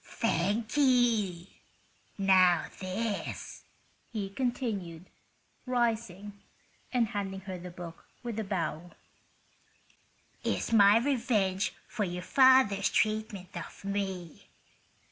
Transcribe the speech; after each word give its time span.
"Thank 0.03 0.75
you. 0.77 1.45
Now 2.17 2.65
this," 2.79 3.65
he 4.11 4.31
continued, 4.31 5.05
rising 5.67 6.33
and 6.91 7.09
handing 7.09 7.41
her 7.41 7.59
the 7.59 7.69
book 7.69 8.07
with 8.23 8.39
a 8.39 8.43
bow, 8.43 8.93
"is 10.43 10.73
my 10.73 10.97
revenge 10.97 11.75
for 11.87 12.03
your 12.03 12.23
father's 12.23 12.89
treatment 12.89 13.55
of 13.55 13.85
me. 13.85 14.47